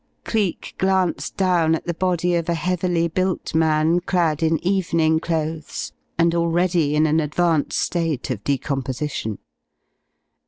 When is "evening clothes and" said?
4.65-6.33